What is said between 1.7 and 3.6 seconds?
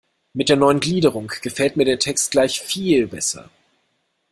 mir der Text gleich viel besser.